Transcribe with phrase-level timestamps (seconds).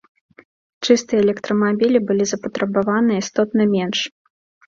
[0.87, 3.99] Чыстыя электрамабілі былі запатрабаваныя істотна менш.